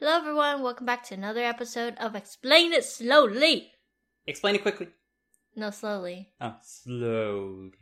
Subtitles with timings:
[0.00, 0.62] Hello, everyone.
[0.62, 3.72] Welcome back to another episode of Explain It Slowly.
[4.28, 4.86] Explain it quickly.
[5.56, 6.28] No, slowly.
[6.40, 7.72] Oh, slowly.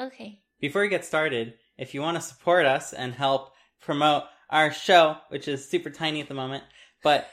[0.00, 0.40] Okay.
[0.60, 5.16] Before we get started, if you want to support us and help promote our show,
[5.30, 6.62] which is super tiny at the moment,
[7.02, 7.28] but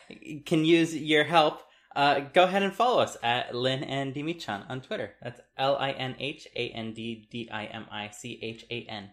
[0.48, 1.62] can use your help,
[1.96, 5.14] uh, go ahead and follow us at Linh and Dimichan on Twitter.
[5.22, 8.88] That's L I N H A N D D I M I C H A
[8.90, 9.12] N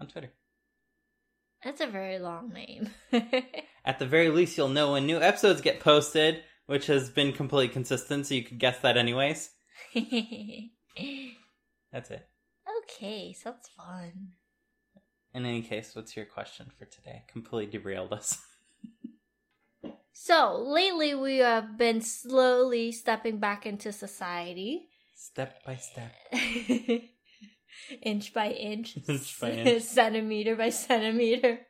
[0.00, 0.30] on Twitter.
[1.64, 2.90] That's a very long name.
[3.84, 7.72] At the very least, you'll know when new episodes get posted, which has been completely
[7.72, 9.50] consistent, so you could guess that anyways.
[11.92, 12.28] That's it.
[12.82, 14.32] okay, sounds fun.
[15.32, 17.24] In any case, what's your question for today?
[17.28, 18.38] Completely derailed us.
[20.16, 24.88] So, lately we have been slowly stepping back into society.
[25.14, 26.12] Step by step.
[28.02, 29.82] inch by inch, Inch by inch.
[29.84, 31.60] centimeter by centimeter,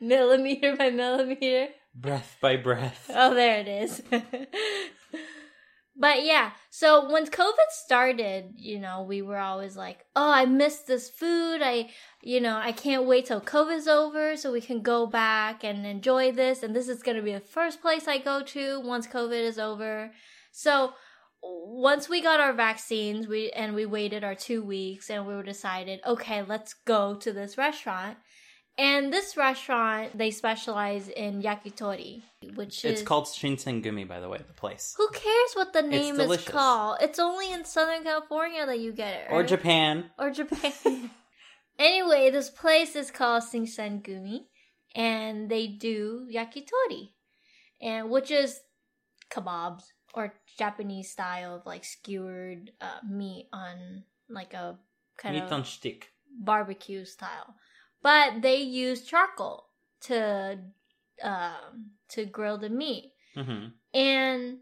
[0.00, 1.68] millimeter by millimeter.
[1.94, 3.10] Breath by breath.
[3.14, 4.02] Oh, there it is.
[5.96, 10.78] but yeah, so when COVID started, you know, we were always like, oh, I miss
[10.78, 11.60] this food.
[11.62, 11.90] I,
[12.20, 16.32] you know, I can't wait till COVID's over so we can go back and enjoy
[16.32, 16.64] this.
[16.64, 19.60] And this is going to be the first place I go to once COVID is
[19.60, 20.10] over.
[20.50, 20.94] So
[21.46, 25.42] once we got our vaccines, we and we waited our two weeks, and we were
[25.42, 28.16] decided, okay, let's go to this restaurant.
[28.76, 32.22] And this restaurant, they specialize in yakitori,
[32.56, 34.94] which It's is called Shinsengumi, by the way, the place.
[34.96, 36.98] who cares what the name is called?
[37.00, 39.44] It's only in Southern California that you get it, Or?
[39.44, 40.10] Japan.
[40.18, 41.10] or Japan.
[41.78, 44.40] anyway, this place is called Shinsengumi,
[44.96, 47.10] and they do yakitori,
[47.80, 48.58] and which is
[49.30, 49.84] kebabs
[50.14, 54.78] or Japanese style of like skewered uh, meat on like a
[55.16, 56.10] kind Meat of on stick.
[56.38, 57.54] barbecue style,
[58.02, 59.68] but they use charcoal
[60.02, 60.58] to
[61.22, 63.12] um to grill the meat.
[63.34, 64.58] hmm And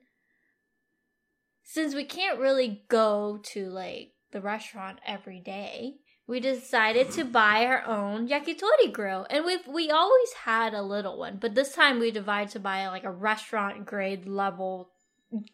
[1.64, 5.97] since we can't really go to like the restaurant every day,
[6.27, 9.27] we decided to buy our own yakitori grill.
[9.31, 12.87] And we've we always had a little one, but this time we decided to buy
[12.88, 14.91] like a restaurant grade level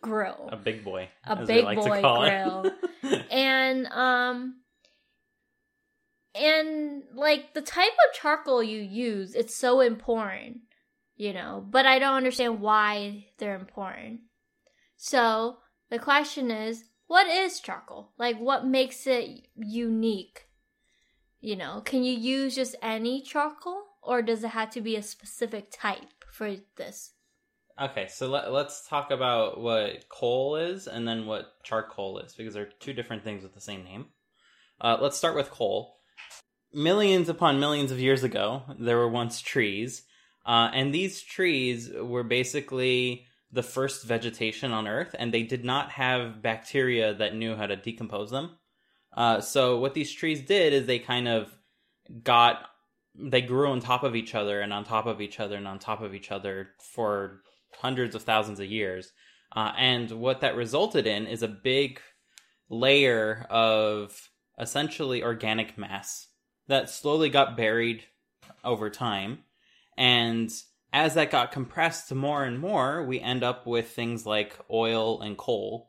[0.00, 0.48] grill.
[0.52, 1.08] A big boy.
[1.24, 2.72] A big like boy grill.
[3.30, 4.56] and um
[6.34, 10.58] and like the type of charcoal you use it's so important
[11.16, 14.20] you know but i don't understand why they're important
[14.96, 15.56] so
[15.90, 20.46] the question is what is charcoal like what makes it unique
[21.40, 25.02] you know can you use just any charcoal or does it have to be a
[25.02, 27.12] specific type for this
[27.80, 32.54] okay, so let, let's talk about what coal is and then what charcoal is, because
[32.54, 34.06] they're two different things with the same name.
[34.80, 35.96] Uh, let's start with coal.
[36.72, 40.02] Millions upon millions of years ago, there were once trees,
[40.46, 45.90] uh, and these trees were basically the first vegetation on Earth, and they did not
[45.90, 48.56] have bacteria that knew how to decompose them.
[49.16, 51.50] Uh, so what these trees did is they kind of
[52.22, 52.66] got
[53.20, 55.78] they grew on top of each other and on top of each other and on
[55.78, 57.42] top of each other for
[57.76, 59.12] hundreds of thousands of years.
[59.54, 62.00] Uh, and what that resulted in is a big
[62.68, 66.28] layer of essentially organic mass
[66.66, 68.04] that slowly got buried
[68.64, 69.38] over time.
[69.96, 70.50] And
[70.92, 75.36] as that got compressed more and more, we end up with things like oil and
[75.36, 75.88] coal.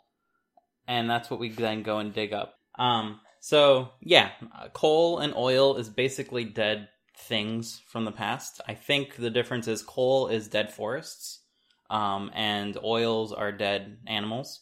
[0.88, 2.56] And that's what we then go and dig up.
[2.78, 4.32] Um, so, yeah,
[4.74, 8.62] coal and oil is basically dead things from the past.
[8.68, 11.42] I think the difference is coal is dead forests,
[11.90, 14.62] um, and oils are dead animals.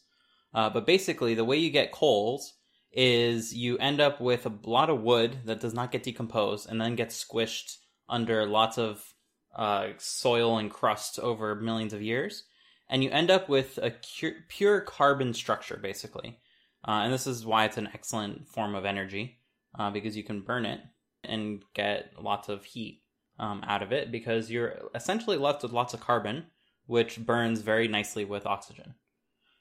[0.54, 2.54] Uh, but basically, the way you get coals
[2.92, 6.80] is you end up with a lot of wood that does not get decomposed and
[6.80, 7.78] then gets squished
[8.10, 9.04] under lots of
[9.56, 12.44] uh, soil and crust over millions of years.
[12.90, 16.40] And you end up with a cu- pure carbon structure, basically.
[16.88, 19.40] Uh, and this is why it's an excellent form of energy,
[19.78, 20.80] uh, because you can burn it
[21.24, 23.02] and get lots of heat
[23.40, 26.46] um, out of it, because you're essentially left with lots of carbon,
[26.88, 28.96] which burns very nicely with oxygen.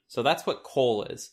[0.08, 1.32] So that's what coal is.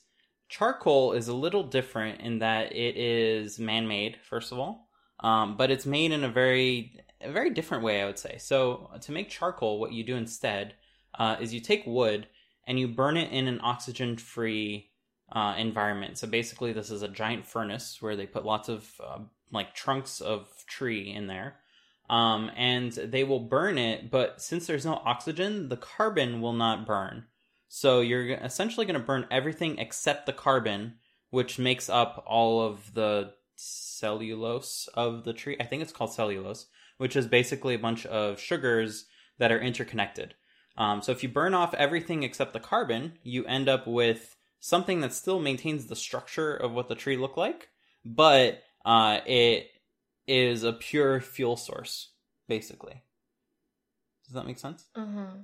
[0.49, 5.71] Charcoal is a little different in that it is man-made, first of all, um, but
[5.71, 8.37] it's made in a very, a very different way, I would say.
[8.37, 10.75] So to make charcoal, what you do instead
[11.17, 12.27] uh, is you take wood
[12.67, 14.89] and you burn it in an oxygen-free
[15.31, 16.17] uh, environment.
[16.17, 19.19] So basically, this is a giant furnace where they put lots of uh,
[19.51, 21.57] like trunks of tree in there,
[22.13, 24.11] um, and they will burn it.
[24.11, 27.25] But since there's no oxygen, the carbon will not burn.
[27.69, 30.99] So you're essentially going to burn everything except the carbon,
[31.31, 35.57] which makes up all of the cellulose of the tree.
[35.59, 36.67] I think it's called cellulose,
[36.99, 39.07] which is basically a bunch of sugars
[39.39, 40.35] that are interconnected.
[40.77, 45.01] Um, so if you burn off everything except the carbon, you end up with something
[45.01, 47.69] that still maintains the structure of what the tree looked like,
[48.05, 49.69] but uh, it
[50.27, 52.09] is a pure fuel source,
[52.47, 53.01] basically.
[54.25, 54.85] Does that make sense?
[54.95, 55.37] Uh-huh.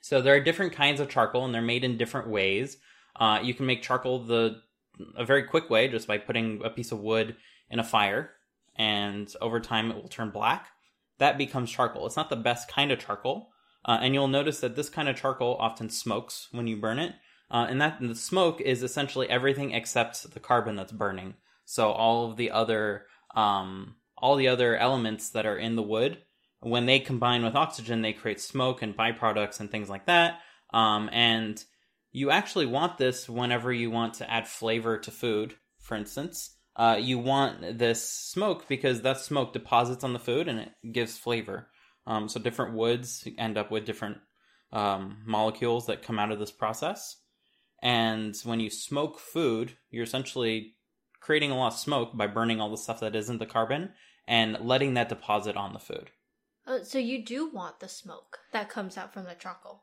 [0.00, 2.78] So there are different kinds of charcoal, and they're made in different ways.
[3.16, 4.60] Uh, you can make charcoal the
[5.16, 7.36] a very quick way, just by putting a piece of wood
[7.70, 8.30] in a fire,
[8.76, 10.68] and over time it will turn black.
[11.18, 12.06] That becomes charcoal.
[12.06, 13.50] It's not the best kind of charcoal,
[13.84, 17.14] uh, and you'll notice that this kind of charcoal often smokes when you burn it.
[17.50, 21.34] Uh, and that the smoke is essentially everything except the carbon that's burning.
[21.64, 26.18] So all of the other um, all the other elements that are in the wood,
[26.60, 30.40] when they combine with oxygen, they create smoke and byproducts and things like that.
[30.72, 31.62] Um, and
[32.12, 36.54] you actually want this whenever you want to add flavor to food, for instance.
[36.74, 41.18] Uh, you want this smoke because that smoke deposits on the food and it gives
[41.18, 41.68] flavor.
[42.06, 44.18] Um, so different woods end up with different
[44.72, 47.16] um, molecules that come out of this process.
[47.82, 50.74] And when you smoke food, you're essentially
[51.20, 53.90] creating a lot of smoke by burning all the stuff that isn't the carbon
[54.28, 56.10] and letting that deposit on the food.
[56.66, 59.82] Uh, so you do want the smoke that comes out from the charcoal.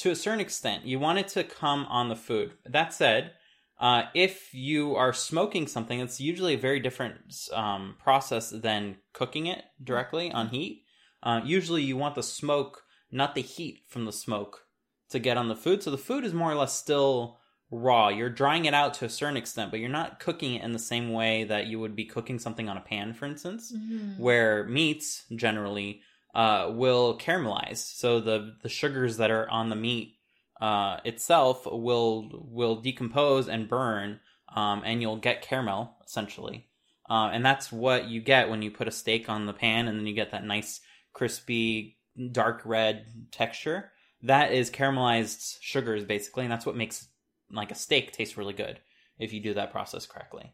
[0.00, 2.52] To a certain extent, you want it to come on the food.
[2.66, 3.32] That said,
[3.80, 9.46] uh, if you are smoking something, it's usually a very different um, process than cooking
[9.46, 10.84] it directly on heat.
[11.22, 14.66] Uh, usually, you want the smoke, not the heat from the smoke,
[15.10, 15.82] to get on the food.
[15.82, 17.38] So the food is more or less still
[17.70, 18.08] raw.
[18.08, 20.78] You're drying it out to a certain extent, but you're not cooking it in the
[20.78, 24.22] same way that you would be cooking something on a pan, for instance, Mm-hmm.
[24.22, 26.00] where meats generally
[26.34, 27.78] uh, will caramelize.
[27.78, 30.16] So the the sugars that are on the meat
[30.60, 34.20] uh, itself will will decompose and burn,
[34.54, 36.66] um, and you'll get caramel essentially.
[37.08, 39.98] Uh, and that's what you get when you put a steak on the pan, and
[39.98, 40.80] then you get that nice
[41.12, 41.96] crispy
[42.32, 43.92] dark red texture.
[44.22, 47.08] That is caramelized sugars basically, and that's what makes
[47.50, 48.80] like a steak tastes really good
[49.18, 50.52] if you do that process correctly.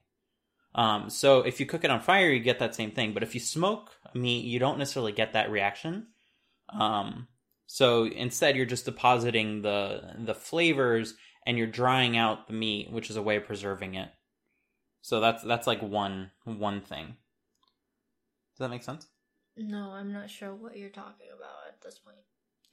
[0.75, 3.13] Um, so if you cook it on fire, you get that same thing.
[3.13, 6.09] But if you smoke meat, you don't necessarily get that reaction.
[6.73, 7.29] Um,
[7.67, 11.15] so instead, you're just depositing the the flavors
[11.47, 14.09] and you're drying out the meat, which is a way of preserving it.
[15.03, 17.17] So that's that's like one one thing.
[18.55, 19.09] Does that make sense?
[19.57, 22.19] No, I'm not sure what you're talking about at this point.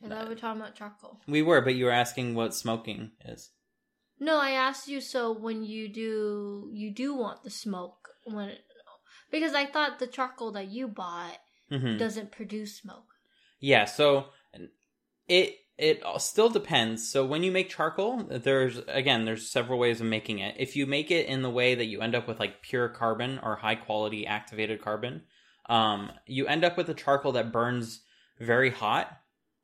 [0.04, 1.20] I thought we were talking about charcoal.
[1.28, 3.50] We were, but you were asking what smoking is.
[4.20, 8.54] No, I asked you so when you do you do want the smoke when
[9.32, 11.38] because I thought the charcoal that you bought
[11.70, 13.06] hmm doesn't produce smoke.
[13.60, 14.28] Yeah, so
[15.28, 17.10] it it still depends.
[17.10, 20.56] So when you make charcoal, there's again there's several ways of making it.
[20.60, 23.40] If you make it in the way that you end up with like pure carbon
[23.42, 25.22] or high quality activated carbon,
[25.70, 28.02] um, you end up with a charcoal that burns
[28.40, 29.20] very hot,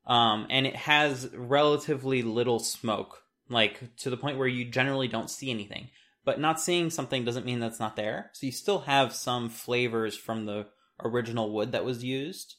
[0.05, 5.29] um, and it has relatively little smoke, like to the point where you generally don't
[5.29, 5.89] see anything.
[6.23, 8.31] But not seeing something doesn't mean that's not there.
[8.33, 10.65] So you still have some flavors from the
[11.03, 12.55] original wood that was used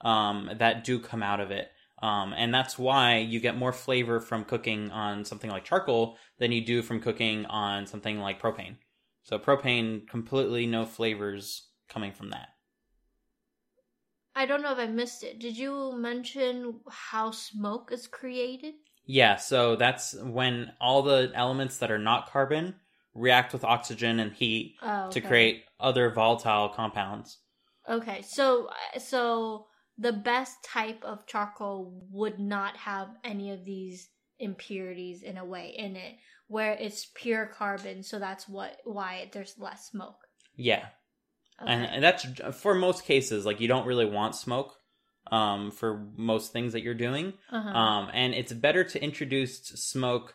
[0.00, 1.68] um, that do come out of it.
[2.00, 6.50] Um, and that's why you get more flavor from cooking on something like charcoal than
[6.50, 8.76] you do from cooking on something like propane.
[9.22, 12.48] So propane, completely no flavors coming from that.
[14.34, 15.38] I don't know if I missed it.
[15.38, 18.74] Did you mention how smoke is created?
[19.04, 22.76] Yeah, so that's when all the elements that are not carbon
[23.14, 27.38] react with oxygen and heat Oh, to create other volatile compounds.
[27.88, 29.66] Okay, so so
[29.98, 35.74] the best type of charcoal would not have any of these impurities in a way
[35.76, 36.14] in it,
[36.46, 38.02] where it's pure carbon.
[38.02, 40.26] So that's what why there's less smoke.
[40.56, 40.86] Yeah,
[41.60, 41.72] Okay.
[41.72, 42.26] and, and that's
[42.56, 43.44] for most cases.
[43.44, 44.74] Like you don't really want smoke
[45.32, 47.32] um, for most things that you're doing.
[47.50, 47.68] uh-huh.
[47.70, 50.34] Um, and it's better to introduce smoke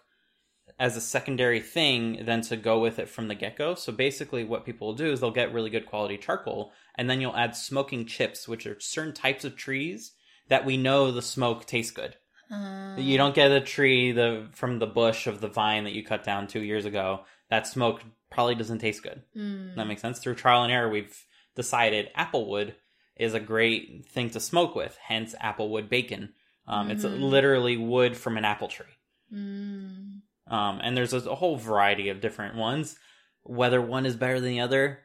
[0.80, 3.74] as a secondary thing than to go with it from the get go.
[3.75, 7.22] So basically, what people will do is they'll get really good quality charcoal, and then
[7.22, 10.12] you'll add smoking chips, which are certain types of trees
[10.50, 12.16] that we know the smoke tastes good.
[12.51, 16.04] Uh, You don't get a tree the from the bush of the vine that you
[16.04, 17.22] cut down two years ago.
[17.50, 19.22] That smoke probably doesn't taste good.
[19.36, 20.20] mm, That makes sense.
[20.20, 21.18] Through trial and error, we've
[21.56, 22.74] decided applewood
[23.19, 24.97] is a great thing to smoke with.
[25.01, 26.33] Hence, applewood bacon.
[26.67, 27.21] Um, It's Mhm.
[27.29, 28.86] literally wood from an apple tree.
[29.31, 30.21] mm.
[30.50, 32.97] Um, and there's a, whole variety of different ones.
[33.43, 35.03] Whether one is better than the other,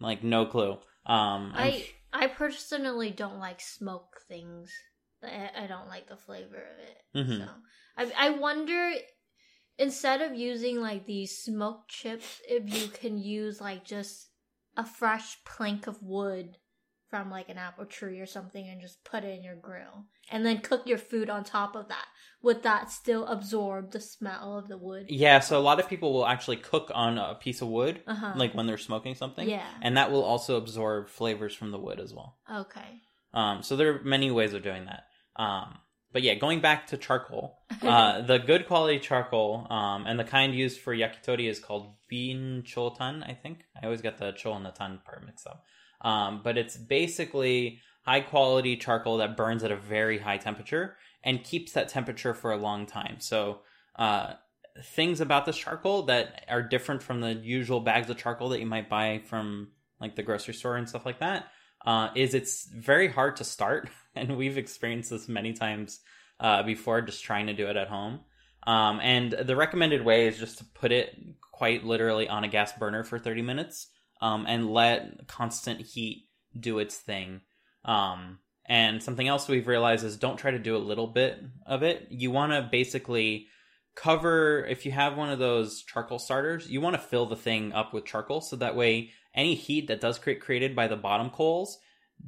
[0.00, 0.72] like no clue.
[1.04, 4.70] Um, I I personally don't like smoke things.
[5.22, 6.98] I, I don't like the flavor of it.
[7.14, 7.46] Mhm.
[7.46, 7.50] So
[7.96, 8.94] I I wonder
[9.78, 14.30] instead of using like these smoke chips, if you can use like just
[14.76, 16.56] a fresh plank of wood
[17.12, 20.46] from like an apple tree or something and just put it in your grill and
[20.46, 22.06] then cook your food on top of that
[22.42, 26.14] would that still absorb the smell of the wood Yeah, so a lot of people
[26.14, 29.46] will actually cook on a piece of wood, uh-huh like when they're smoking something.
[29.46, 32.38] yeah And that will also absorb flavors from the wood as well.
[32.50, 33.02] okay
[33.34, 35.02] Um, so there are many ways of doing that.
[35.36, 35.80] Um,
[36.14, 40.54] but yeah, going back to charcoal, uh, the good quality charcoal um, and the kind
[40.54, 43.58] used for yakitori is called binchotan, I think.
[43.76, 45.62] I always get the cho and the tan part mixed up.
[46.02, 51.42] Um, but it's basically high quality charcoal that burns at a very high temperature and
[51.44, 53.16] keeps that temperature for a long time.
[53.20, 53.60] So,
[53.96, 54.34] uh,
[54.84, 58.66] things about this charcoal that are different from the usual bags of charcoal that you
[58.66, 59.68] might buy from
[60.00, 61.46] like the grocery store and stuff like that
[61.84, 66.00] uh, is it's very hard to start, and we've experienced this many times
[66.40, 68.20] uh, before, just trying to do it at home.
[68.64, 71.16] Um, and the recommended way is just to put it
[71.52, 73.88] quite literally on a gas burner for 30 minutes
[74.22, 77.42] um, and let constant heat do its thing.
[77.84, 81.82] Um, and something else we've realized is don't try to do a little bit of
[81.82, 82.06] it.
[82.08, 83.48] You want to basically
[83.96, 87.72] cover, if you have one of those charcoal starters, you want to fill the thing
[87.72, 91.28] up with charcoal so that way any heat that does get created by the bottom
[91.28, 91.78] coals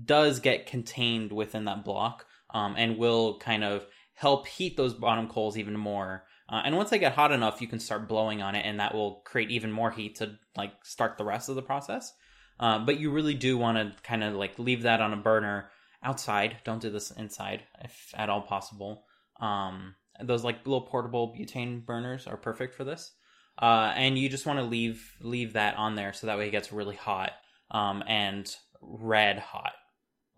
[0.05, 5.29] does get contained within that block um, and will kind of help heat those bottom
[5.29, 6.25] coals even more.
[6.49, 8.95] Uh, and once they get hot enough, you can start blowing on it, and that
[8.95, 12.13] will create even more heat to like start the rest of the process.
[12.61, 15.71] Uh, but you really do want to kind of like leave that on a burner
[16.03, 16.59] outside.
[16.65, 19.05] Don't do this inside if at all possible.
[19.41, 23.13] Um, those like little portable butane burners are perfect for this.
[23.61, 26.53] Uh, and you just want to leave leave that on there so that way it
[26.53, 27.33] gets really hot
[27.71, 29.73] um, and red hot.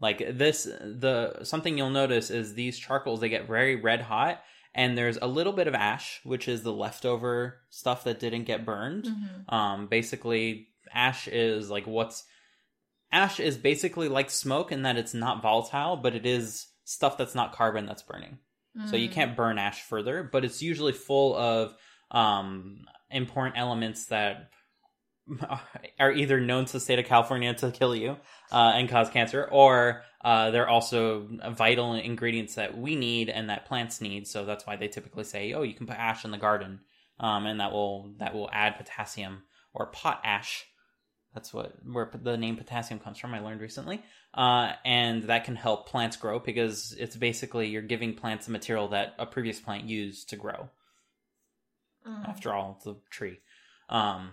[0.00, 4.42] Like this, the something you'll notice is these charcoals they get very red hot,
[4.76, 8.64] and there's a little bit of ash, which is the leftover stuff that didn't get
[8.64, 9.06] burned.
[9.06, 9.52] Mhm.
[9.52, 12.24] Um, basically, ash is like what's
[13.10, 17.34] ash is basically like smoke in that it's not volatile, but it is stuff that's
[17.34, 18.38] not carbon that's burning.
[18.90, 19.12] So you Mm.
[19.12, 21.74] can't burn ash further, but it's usually full of
[22.10, 24.50] um, important elements that
[25.98, 28.16] are either known to the state of California to kill you
[28.52, 33.66] uh, and cause cancer, or uh, they're also vital ingredients that we need and that
[33.66, 34.26] plants need.
[34.26, 36.80] So that's why they typically say, "Oh, you can put ash in the garden,
[37.18, 39.42] um, and that will that will add potassium
[39.74, 40.64] or pot ash."
[41.34, 43.34] That's what where the name potassium comes from.
[43.34, 44.02] I learned recently,
[44.32, 48.88] uh, and that can help plants grow because it's basically you're giving plants the material
[48.88, 50.70] that a previous plant used to grow.
[52.06, 52.28] Mm.
[52.28, 53.40] After all, it's a tree.
[53.88, 54.30] Um,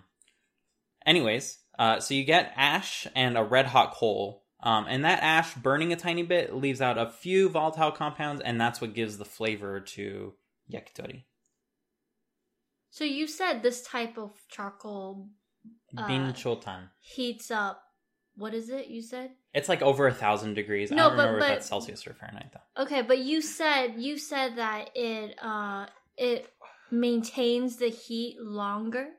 [1.05, 5.53] anyways, uh, so you get ash and a red hot coal, um, and that ash
[5.55, 9.25] burning a tiny bit leaves out a few volatile compounds, and that's what gives the
[9.25, 10.33] flavor to
[10.71, 11.23] yakitori.
[12.91, 15.29] So you said this type of charcoal
[15.97, 16.89] Uh, Binchotan.
[16.99, 17.81] heats up.
[18.35, 18.87] What is it?
[18.87, 20.91] You said It's like over a thousand degrees.
[20.91, 22.83] I No, don't but- remember if but- that's Celsius or Fahrenheit though.
[22.83, 26.51] okay, but you said you said that it uh it
[26.91, 29.09] maintains the heat longer.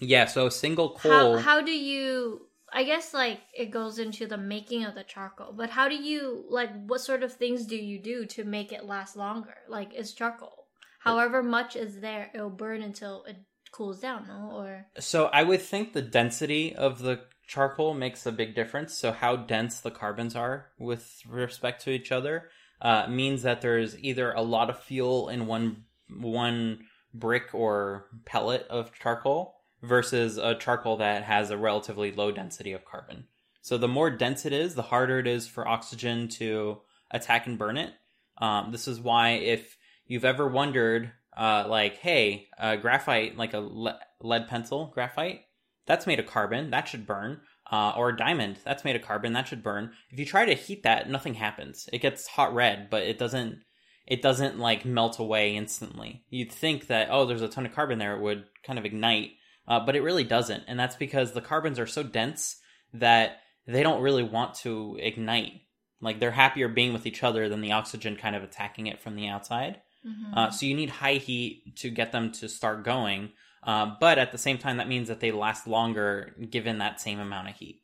[0.00, 1.36] Yeah, so single How coal.
[1.38, 2.42] how do you?
[2.72, 6.44] I guess like it goes into the making of the charcoal, but how do you
[6.48, 6.70] like?
[6.86, 9.54] What sort of things do you do to make it last longer?
[9.68, 10.66] Like it's charcoal.
[11.00, 13.36] However much is there, it'll burn until it
[13.72, 14.50] cools down, no?
[14.52, 18.94] Or So I would think the density of the charcoal makes a big difference.
[18.94, 22.50] So how dense the carbons are with respect to each other
[22.80, 26.80] uh, means that there's either a lot of fuel in one one
[27.14, 32.84] brick or pellet of charcoal versus a charcoal that has a relatively low density of
[32.84, 33.24] carbon.
[33.62, 36.78] So the more dense it is, the harder it is for oxygen to
[37.10, 37.92] attack and burn it.
[38.38, 42.48] Um, this is why if you've ever wondered, uh, like, hey,
[42.80, 45.42] graphite, like a le- lead pencil graphite,
[45.86, 47.40] that's made of carbon, that should burn.
[47.70, 49.92] Uh, or a diamond, that's made of carbon, that should burn.
[50.10, 51.86] If you try to heat that, nothing happens.
[51.92, 53.58] It gets hot red, but it doesn't.
[54.06, 56.24] It doesn't like melt away instantly.
[56.30, 59.32] You'd think that oh, there's a ton of carbon there, it would kind of ignite,
[59.68, 62.56] uh, but it really doesn't, and that's because the carbons are so dense
[62.94, 65.52] that they don't really want to ignite.
[66.00, 69.14] Like they're happier being with each other than the oxygen kind of attacking it from
[69.16, 69.80] the outside.
[70.06, 70.36] Mhm.
[70.36, 73.32] Uh, so you need high heat to get them to start going.
[73.62, 77.18] Uh, but at the same time, that means that they last longer given that same
[77.18, 77.82] amount of heat.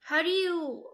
[0.00, 0.84] how do you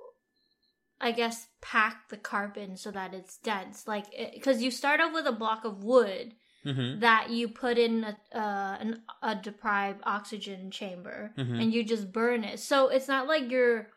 [1.01, 5.27] i guess pack the carbon so that it's dense like because you start off with
[5.27, 6.35] a block of wood
[6.67, 11.61] hmm that you put in a, uh, an, a deprived oxygen chamber Mhm.
[11.63, 13.89] and you just burn it so it's not like you're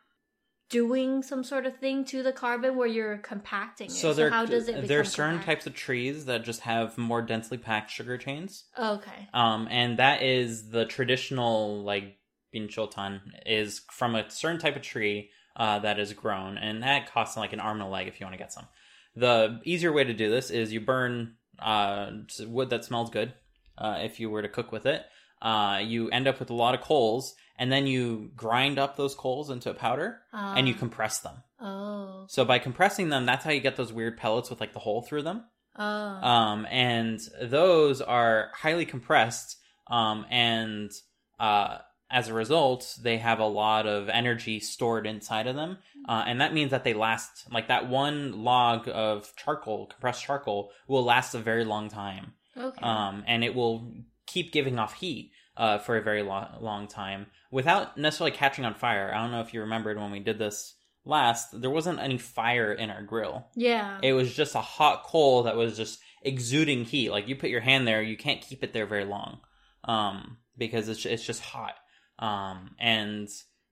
[0.69, 4.45] doing some sort of thing to the carbon where you're compacting it So so, how
[4.45, 5.45] does it there are certain compact?
[5.45, 8.65] types of trees that just have more densely packed sugar chains.
[8.77, 12.17] okay Um, and that is the traditional like
[12.53, 17.35] binchotan is from a certain type of tree uh, that is grown, and that costs
[17.35, 18.67] like an arm and a leg if you want to get some.
[19.15, 22.11] The easier way to do this is you burn uh,
[22.47, 23.33] wood that smells good.
[23.77, 25.03] Uh, if you were to cook with it,
[25.41, 29.15] uh, you end up with a lot of coals, and then you grind up those
[29.15, 30.79] coals into a powder, and you Ah.
[30.79, 31.43] compress them.
[31.61, 32.25] Oh.
[32.27, 35.01] So by compressing them, that's how you get those weird pellets with like the hole
[35.01, 35.45] through them.
[35.77, 35.83] Oh.
[35.85, 39.57] Um, and those are highly compressed.
[39.87, 40.91] Um, and
[41.39, 41.79] uh,
[42.11, 45.77] as a result, they have a lot of energy stored inside of them.
[46.07, 50.71] Uh, and that means that they last, like that one log of charcoal, compressed charcoal,
[50.87, 52.33] will last a very long time.
[52.57, 52.81] okay.
[52.81, 53.93] Um, and it will
[54.25, 58.73] keep giving off heat uh, for a very lo- long time without necessarily catching on
[58.73, 59.11] fire.
[59.13, 60.75] I don't know if you remembered when we did this
[61.05, 63.47] last, there wasn't any fire in our grill.
[63.55, 63.99] yeah.
[64.01, 67.11] It was just a hot coal that was just exuding heat.
[67.11, 69.39] Like you put your hand there, you can't keep it there very long
[69.83, 71.75] um, because it's it's just hot.
[72.19, 73.29] Um, and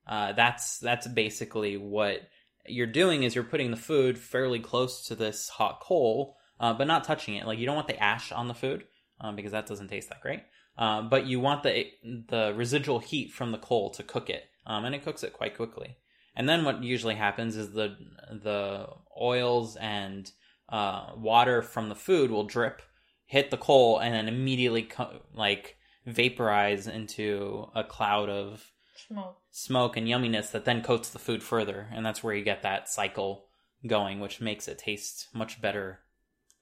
[0.08, 2.22] uh, that's that's basically what
[2.66, 6.88] you're doing is you're putting the food fairly close to this hot coal, uh, but
[6.88, 7.46] not touching it.
[7.46, 8.86] Like you don't want the ash on the food
[9.22, 10.44] um, because that doesn't taste that great.
[10.77, 11.88] Uh, but you want the
[12.30, 15.56] the residual heat from the coal to cook it, um, and it cooks it quite
[15.56, 15.98] quickly.
[16.36, 17.98] And then what usually happens is the
[18.32, 18.88] the
[19.20, 20.32] oils and
[20.70, 22.82] uh, water from the food will drip,
[23.25, 25.76] hit the coal, and then immediately co- like
[26.07, 29.37] vaporize into a cloud of Smoke.
[29.51, 32.89] smoke and yumminess that then coats the food further, and that's where you get that
[32.89, 33.45] cycle
[33.85, 35.99] going, which makes it taste much better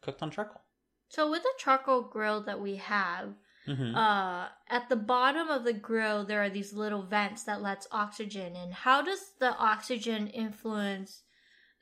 [0.02, 0.62] cooked on charcoal.
[1.10, 3.36] So with the charcoal grill that we have,
[3.66, 7.88] hmm uh, at the bottom of the grill there are these little vents that lets
[7.92, 8.72] oxygen in.
[8.72, 11.24] How does the oxygen influence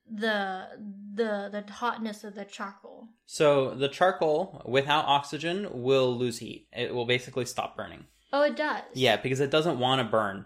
[0.05, 0.67] the
[1.13, 3.07] the the hotness of the charcoal?
[3.25, 6.67] So the charcoal without oxygen will lose heat.
[6.73, 8.05] It will basically stop burning.
[8.31, 8.81] Oh, it does.
[8.93, 10.45] Yeah, because it doesn't want to burn.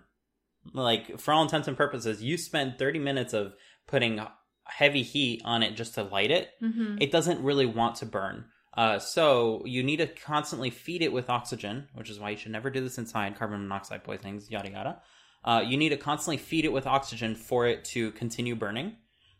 [0.74, 3.53] Like for all intents and purposes, you spend 30 minutes of
[3.88, 4.19] putting
[4.65, 6.50] heavy heat on it just to light it.
[6.62, 6.98] Mm-hmm.
[7.00, 8.46] It doesn't really want to burn.
[8.75, 12.51] Uh, so you need to constantly feed it with oxygen, which is why you should
[12.51, 13.36] never do this inside.
[13.38, 15.02] Carbon monoxide poisonings, yada yada.
[15.43, 18.97] Uh, you need to constantly feed it with oxygen for it to continue burning.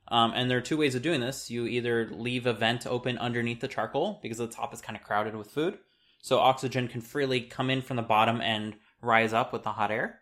[0.10, 1.50] Um, and there are two ways of doing this.
[1.50, 5.04] You either leave a vent open underneath the charcoal because the top is kind of
[5.04, 5.78] crowded with food,
[6.22, 9.92] so oxygen can freely come in from the bottom and rise up with the hot
[9.92, 10.20] air.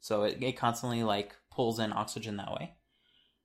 [0.00, 2.74] So it, it constantly like pulls in oxygen that way.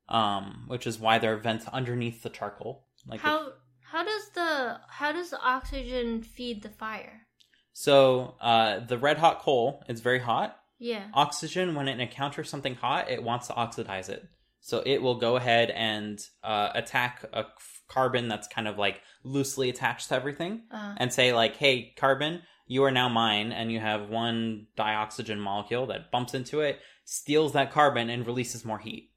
[0.08, 2.88] Um, which is why there are vents underneath the charcoal.
[3.06, 3.50] Like how
[3.84, 7.28] how does the how does the oxygen feed the fire?
[7.74, 10.58] So uh, the red hot coal is very hot.
[10.80, 11.08] Yeah.
[11.14, 14.28] Oxygen, when it encounters something hot, it wants to oxidize it.
[14.62, 17.46] So it will go ahead and uh, attack a
[17.88, 22.42] carbon that's kind of like loosely attached to everything Uh, and say like, "Hey, carbon,
[22.68, 27.54] you are now mine." And you have one dioxygen molecule that bumps into it, steals
[27.54, 29.12] that carbon, and releases more heat,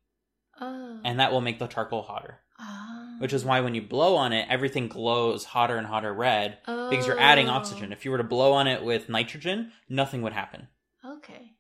[0.60, 1.00] oh.
[1.04, 2.40] and that will make the charcoal hotter.
[2.58, 3.16] Ah.
[3.18, 7.06] Which is why when you blow on it, everything glows hotter and hotter red because
[7.06, 7.52] you're adding Oh.
[7.52, 7.92] oxygen.
[7.92, 10.68] If you were to blow on it with nitrogen, nothing would happen.
[11.04, 11.52] Okay.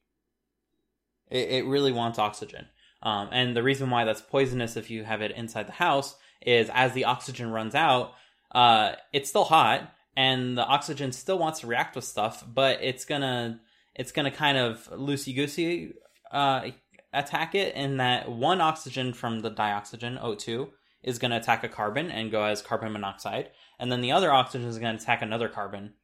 [1.30, 2.68] It, it really wants oxygen.
[3.02, 6.70] Um, and the reason why that's poisonous if you have it inside the house is
[6.72, 8.12] as the oxygen runs out,
[8.52, 13.04] uh, it's still hot and the oxygen still wants to react with stuff, but it's
[13.04, 13.60] gonna
[13.94, 15.94] it's gonna kind of loosey goosey
[16.30, 16.68] uh,
[17.12, 20.68] attack it in that one oxygen from the dioxygen O2
[21.02, 24.68] is gonna attack a carbon and go as carbon monoxide, and then the other oxygen
[24.68, 25.94] is gonna attack another carbon,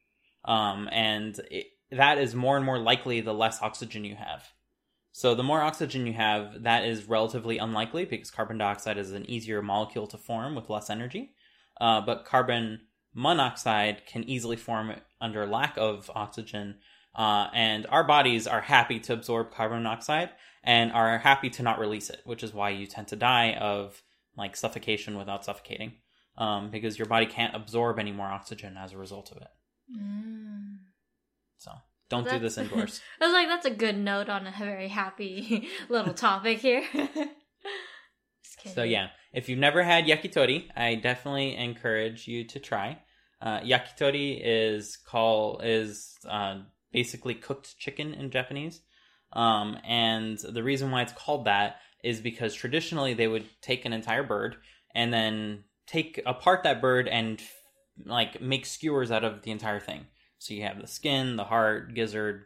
[0.45, 4.43] um, and it, that is more and more likely the less oxygen you have.
[5.11, 9.29] So the more oxygen you have, that is relatively unlikely because carbon dioxide is an
[9.29, 11.33] easier molecule to form with less energy.
[11.81, 12.81] Uh, but carbon
[13.13, 16.77] monoxide can easily form under lack of oxygen.
[17.15, 20.29] Uh, and our bodies are happy to absorb carbon monoxide
[20.63, 24.01] and are happy to not release it, which is why you tend to die of
[24.37, 25.93] like suffocation without suffocating,
[26.37, 29.49] um, because your body can't absorb any more oxygen as a result of it.
[29.91, 30.77] Mm.
[31.57, 31.71] So
[32.09, 33.01] don't do That's- this indoors.
[33.21, 36.83] I was like, that's a good note on a very happy little topic here.
[36.93, 38.75] Just kidding.
[38.75, 42.99] So yeah, if you've never had yakitori, I definitely encourage you to try.
[43.41, 46.59] Uh, yakitori is called is uh,
[46.91, 48.81] basically cooked chicken in Japanese,
[49.33, 53.93] um, and the reason why it's called that is because traditionally they would take an
[53.93, 54.57] entire bird
[54.95, 57.41] and then take apart that bird and
[58.05, 60.05] like make skewers out of the entire thing.
[60.39, 62.45] So you have the skin, the heart, gizzard,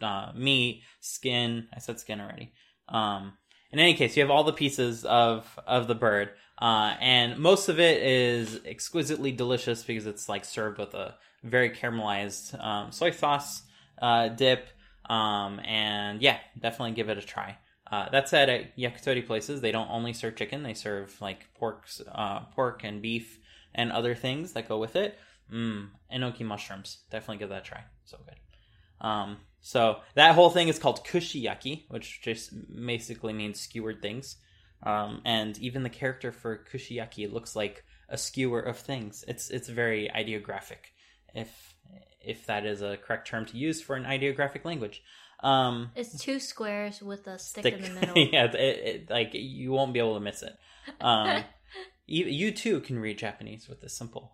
[0.00, 1.68] uh, meat, skin.
[1.74, 2.52] I said skin already.
[2.88, 3.34] Um,
[3.72, 6.30] in any case, you have all the pieces of of the bird,
[6.62, 11.70] uh, and most of it is exquisitely delicious because it's like served with a very
[11.70, 13.62] caramelized um, soy sauce
[14.00, 14.68] uh, dip.
[15.10, 17.58] Um, and yeah, definitely give it a try.
[17.90, 21.86] Uh, that said, at yakitori places, they don't only serve chicken; they serve like pork,
[22.10, 23.38] uh, pork and beef
[23.74, 25.18] and other things that go with it.
[25.52, 26.98] Mmm, enoki mushrooms.
[27.10, 27.84] Definitely give that a try.
[28.04, 29.06] So good.
[29.06, 32.52] Um, so that whole thing is called kushiyaki, which just
[32.86, 34.36] basically means skewered things.
[34.82, 39.24] Um, and even the character for kushiyaki looks like a skewer of things.
[39.26, 40.92] It's it's very ideographic,
[41.34, 41.74] if
[42.20, 45.02] if that is a correct term to use for an ideographic language.
[45.40, 48.18] Um, It's two squares with a stick, stick- in the middle.
[48.32, 50.54] yeah, it, it, like you won't be able to miss it.
[51.00, 51.44] Um,
[52.06, 54.32] you, you too can read Japanese with this simple.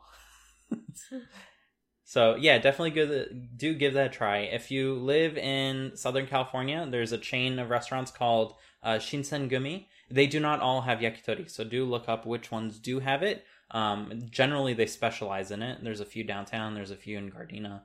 [2.04, 3.56] So yeah, definitely good.
[3.56, 4.38] Do give that a try.
[4.38, 9.86] If you live in Southern California, there's a chain of restaurants called uh, Shinsengumi.
[10.10, 13.44] They do not all have yakitori, so do look up which ones do have it.
[13.70, 15.84] Um, generally, they specialize in it.
[15.84, 16.74] There's a few downtown.
[16.74, 17.82] There's a few in Gardena.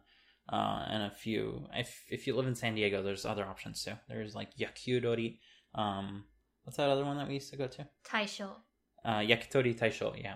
[0.51, 1.67] Uh, and a few.
[1.73, 3.93] If if you live in San Diego, there's other options too.
[4.07, 5.39] There's like yakitori.
[5.73, 6.25] Um,
[6.63, 7.87] what's that other one that we used to go to?
[8.07, 8.49] Taisho.
[9.03, 10.35] uh, yakitori taisho yeah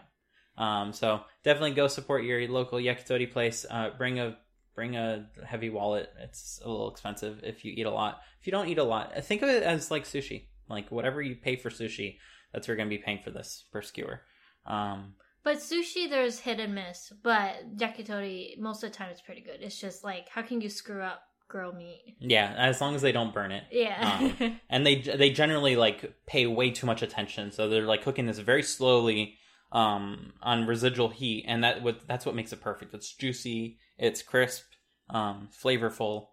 [0.60, 4.38] um, so definitely go support your local yakitori place uh, bring a
[4.76, 8.52] bring a heavy wallet it's a little expensive if you eat a lot if you
[8.52, 11.70] don't eat a lot think of it as like sushi like whatever you pay for
[11.70, 12.18] sushi
[12.54, 14.22] that's what you're going to be paying for this per skewer
[14.66, 17.12] um, But sushi, there's hit and miss.
[17.24, 19.62] But yakitori, most of the time, it's pretty good.
[19.62, 22.16] It's just like, how can you screw up girl meat?
[22.20, 24.32] yeah as long as they don't burn it Yeah.
[24.70, 28.38] and they they generally like pay way too much attention so they're like cooking this
[28.38, 29.36] very slowly
[29.72, 34.22] um on residual heat and that what that's what makes it perfect it's juicy it's
[34.22, 34.64] crisp
[35.10, 36.28] um flavorful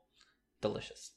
[0.62, 1.12] delicious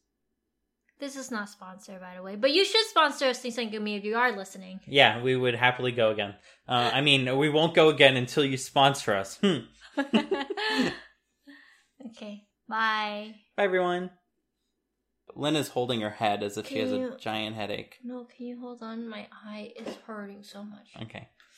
[1.00, 2.36] this is not sponsored, by the way.
[2.36, 4.82] But you should sponsor us, Nisangumi, if you are listening.
[4.86, 6.36] yeah we would happily go again
[6.68, 9.60] uh, i mean we won't go again until you sponsor us hmm.
[12.08, 12.44] okay.
[12.68, 13.34] Bye.
[13.56, 14.12] bye everyone
[15.36, 18.46] lynn is holding her head as if she Can has a giant headache No, can
[18.46, 19.08] you hold on?
[19.08, 20.90] My eye is hurting so much.
[21.02, 21.30] okay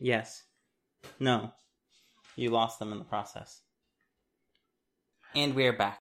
[0.00, 0.44] Yes.
[1.20, 1.54] No.
[2.36, 3.62] You lost them in the process.
[5.34, 6.01] And we are back.